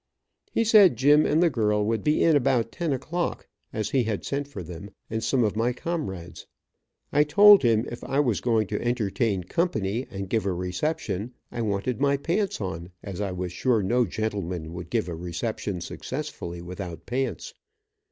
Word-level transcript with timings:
He 0.51 0.63
said 0.63 0.97
Jim 0.97 1.27
and 1.27 1.43
the 1.43 1.49
girl 1.51 1.85
would 1.85 2.03
be 2.03 2.23
in 2.23 2.35
about 2.35 2.71
10 2.71 2.91
o 2.93 2.97
clock, 2.97 3.47
as 3.71 3.91
he 3.91 4.05
had 4.05 4.25
sent 4.25 4.47
for 4.47 4.63
them, 4.63 4.89
and 5.11 5.23
some 5.23 5.43
of 5.43 5.55
my 5.55 5.73
comrades. 5.73 6.47
I 7.13 7.23
told 7.23 7.61
him 7.61 7.85
if 7.87 8.03
I 8.03 8.19
was 8.19 8.41
going 8.41 8.65
to 8.69 8.81
entertain 8.83 9.43
company, 9.43 10.07
and 10.09 10.27
give 10.27 10.47
a 10.47 10.53
reception, 10.53 11.35
I 11.51 11.61
wanted 11.61 12.01
my 12.01 12.17
pants 12.17 12.59
on, 12.59 12.89
as 13.03 13.21
I 13.21 13.31
was 13.31 13.51
sure 13.53 13.83
no 13.83 14.07
gentleman 14.07 14.73
could 14.75 14.89
give 14.89 15.07
a 15.07 15.13
reception 15.13 15.81
successfully 15.81 16.63
without 16.63 17.05
pants. 17.05 17.53